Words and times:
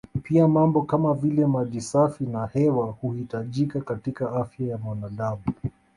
Pia 0.23 0.47
mambo 0.47 0.81
kama 0.81 1.13
vile 1.13 1.45
maji 1.45 1.81
safi 1.81 2.23
na 2.23 2.45
hewa 2.47 2.85
huhitajika 3.01 3.81
katika 3.81 4.31
afya 4.31 4.67
ya 4.67 4.77
mwanadam 4.77 5.37